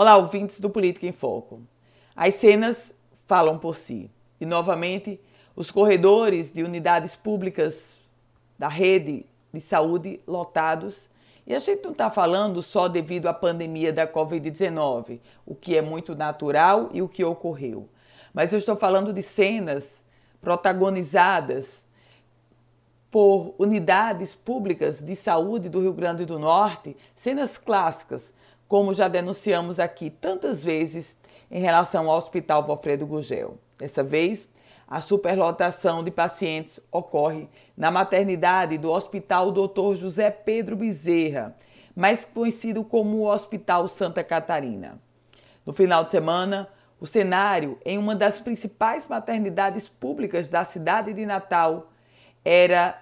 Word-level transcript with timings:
Olá, 0.00 0.16
ouvintes 0.16 0.60
do 0.60 0.70
Política 0.70 1.08
em 1.08 1.10
Foco. 1.10 1.60
As 2.14 2.36
cenas 2.36 2.94
falam 3.26 3.58
por 3.58 3.74
si. 3.74 4.08
E, 4.40 4.46
novamente, 4.46 5.20
os 5.56 5.72
corredores 5.72 6.52
de 6.52 6.62
unidades 6.62 7.16
públicas 7.16 7.94
da 8.56 8.68
rede 8.68 9.26
de 9.52 9.60
saúde 9.60 10.20
lotados. 10.24 11.08
E 11.44 11.52
a 11.52 11.58
gente 11.58 11.82
não 11.82 11.90
está 11.90 12.08
falando 12.08 12.62
só 12.62 12.86
devido 12.86 13.26
à 13.26 13.34
pandemia 13.34 13.92
da 13.92 14.06
Covid-19, 14.06 15.18
o 15.44 15.56
que 15.56 15.76
é 15.76 15.82
muito 15.82 16.14
natural 16.14 16.90
e 16.92 17.02
o 17.02 17.08
que 17.08 17.24
ocorreu. 17.24 17.88
Mas 18.32 18.52
eu 18.52 18.60
estou 18.60 18.76
falando 18.76 19.12
de 19.12 19.20
cenas 19.20 20.00
protagonizadas 20.40 21.84
por 23.10 23.52
unidades 23.58 24.36
públicas 24.36 25.00
de 25.00 25.16
saúde 25.16 25.68
do 25.68 25.80
Rio 25.80 25.92
Grande 25.92 26.24
do 26.24 26.38
Norte, 26.38 26.96
cenas 27.16 27.58
clássicas 27.58 28.32
como 28.68 28.92
já 28.92 29.08
denunciamos 29.08 29.80
aqui 29.80 30.10
tantas 30.10 30.62
vezes 30.62 31.16
em 31.50 31.60
relação 31.60 32.10
ao 32.10 32.18
Hospital 32.18 32.62
Valfredo 32.62 33.06
Gugel. 33.06 33.56
Dessa 33.78 34.04
vez, 34.04 34.50
a 34.86 35.00
superlotação 35.00 36.04
de 36.04 36.10
pacientes 36.10 36.78
ocorre 36.92 37.48
na 37.76 37.90
maternidade 37.90 38.76
do 38.76 38.90
Hospital 38.90 39.50
Dr. 39.50 39.94
José 39.94 40.30
Pedro 40.30 40.76
Bezerra, 40.76 41.56
mais 41.96 42.24
conhecido 42.24 42.84
como 42.84 43.30
Hospital 43.30 43.88
Santa 43.88 44.22
Catarina. 44.22 45.00
No 45.64 45.72
final 45.72 46.04
de 46.04 46.10
semana, 46.10 46.68
o 47.00 47.06
cenário 47.06 47.78
em 47.84 47.96
uma 47.96 48.14
das 48.14 48.38
principais 48.38 49.06
maternidades 49.06 49.88
públicas 49.88 50.48
da 50.48 50.64
cidade 50.64 51.12
de 51.14 51.24
Natal 51.24 51.90
era 52.44 53.00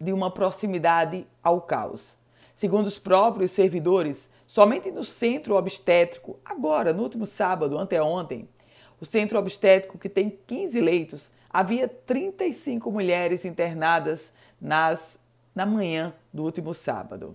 de 0.00 0.12
uma 0.12 0.30
proximidade 0.30 1.26
ao 1.42 1.60
caos. 1.60 2.16
Segundo 2.54 2.86
os 2.86 2.98
próprios 2.98 3.52
servidores, 3.52 4.28
Somente 4.52 4.90
no 4.90 5.02
centro 5.02 5.56
obstétrico, 5.56 6.38
agora, 6.44 6.92
no 6.92 7.02
último 7.02 7.24
sábado, 7.24 7.78
anteontem, 7.78 8.46
o 9.00 9.04
centro 9.06 9.38
obstétrico, 9.38 9.96
que 9.96 10.10
tem 10.10 10.38
15 10.46 10.78
leitos, 10.78 11.32
havia 11.48 11.88
35 11.88 12.92
mulheres 12.92 13.46
internadas 13.46 14.30
nas, 14.60 15.18
na 15.54 15.64
manhã 15.64 16.12
do 16.30 16.42
último 16.42 16.74
sábado. 16.74 17.34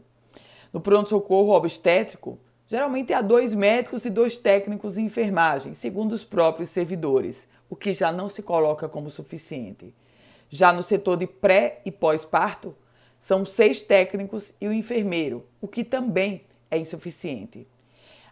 No 0.72 0.80
pronto-socorro 0.80 1.54
obstétrico, 1.54 2.38
geralmente 2.68 3.12
há 3.14 3.22
dois 3.24 3.56
médicos 3.56 4.06
e 4.06 4.12
dois 4.12 4.38
técnicos 4.38 4.96
em 4.96 5.06
enfermagem, 5.06 5.74
segundo 5.74 6.14
os 6.14 6.24
próprios 6.24 6.70
servidores, 6.70 7.48
o 7.68 7.76
que 7.76 7.96
já 7.96 8.12
não 8.12 8.30
se 8.30 8.44
coloca 8.44 8.88
como 8.88 9.10
suficiente. 9.10 9.92
Já 10.52 10.72
no 10.72 10.84
setor 10.84 11.18
de 11.18 11.26
pré 11.26 11.82
e 11.84 11.90
pós-parto, 11.90 12.76
são 13.20 13.44
seis 13.44 13.82
técnicos 13.82 14.54
e 14.62 14.68
o 14.68 14.72
enfermeiro, 14.72 15.44
o 15.60 15.68
que 15.68 15.84
também 15.84 16.46
é 16.70 16.78
insuficiente. 16.78 17.68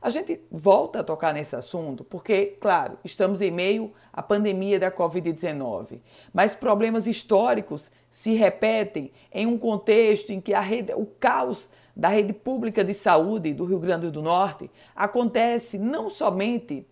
A 0.02 0.10
gente 0.12 0.40
volta 0.52 1.00
a 1.00 1.04
tocar 1.04 1.34
nesse 1.34 1.56
assunto 1.56 2.04
porque, 2.04 2.58
claro, 2.60 2.98
estamos 3.04 3.42
em 3.42 3.50
meio 3.50 3.92
à 4.14 4.22
pandemia 4.22 4.80
da 4.80 4.92
Covid-19, 4.92 6.00
mas 6.32 6.54
problemas 6.54 7.08
históricos 7.08 7.90
se 8.10 8.34
repetem 8.34 9.12
em 9.32 9.48
um 9.48 9.58
contexto 9.58 10.32
em 10.32 10.40
que 10.40 10.54
rede, 10.54 10.94
o 10.94 11.06
caos 11.06 11.70
da 11.96 12.10
rede 12.10 12.34
pública 12.34 12.84
de 12.84 12.94
saúde 12.94 13.54
do 13.54 13.66
Rio 13.66 13.80
Grande 13.80 14.12
do 14.12 14.22
Norte 14.22 14.70
acontece 14.96 15.80
não 15.80 16.10
somente 16.10 16.86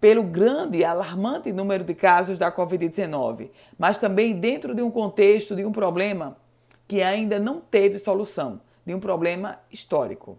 pelo 0.00 0.22
grande 0.22 0.78
e 0.78 0.84
alarmante 0.84 1.52
número 1.52 1.84
de 1.84 1.94
casos 1.94 2.38
da 2.38 2.52
Covid-19, 2.52 3.50
mas 3.78 3.98
também 3.98 4.38
dentro 4.38 4.74
de 4.74 4.82
um 4.82 4.90
contexto 4.90 5.56
de 5.56 5.64
um 5.64 5.72
problema 5.72 6.36
que 6.86 7.00
ainda 7.02 7.38
não 7.38 7.60
teve 7.60 7.98
solução, 7.98 8.60
de 8.84 8.94
um 8.94 9.00
problema 9.00 9.58
histórico. 9.70 10.38